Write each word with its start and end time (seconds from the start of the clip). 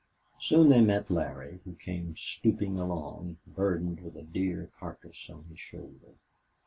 Soon 0.39 0.69
they 0.69 0.81
met 0.81 1.11
Larry, 1.11 1.59
who 1.63 1.75
came 1.75 2.17
stooping 2.17 2.79
along, 2.79 3.37
burdened 3.45 3.99
with 3.99 4.17
a 4.17 4.23
deer 4.23 4.71
carcass 4.79 5.29
on 5.29 5.43
his 5.43 5.59
shoulder. 5.59 6.15